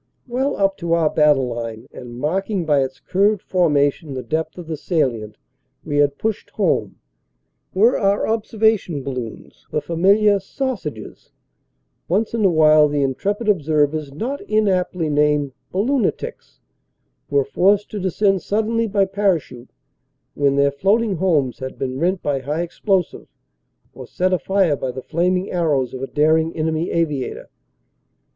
[0.27, 4.65] Well up to our battle line, and marking by its curved formation the depth of
[4.65, 5.37] the salient
[5.85, 6.95] we had pushed home,
[7.75, 11.33] were our observation balloons the fam iliar "sausages";
[12.07, 16.61] once in a while the intrepid observers not inaptly named "balloonitics"
[17.29, 19.69] were forced to descend sud denly by parachute,
[20.33, 23.27] when their floating homes had been rent by high explosive
[23.93, 27.49] or set afire by the flaming arrows of a daring enemy aviator.